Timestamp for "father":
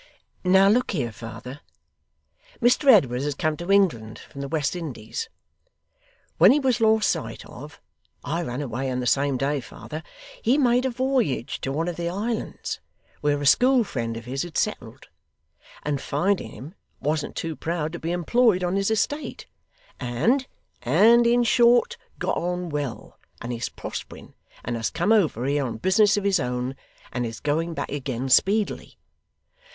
1.11-1.59, 9.61-10.01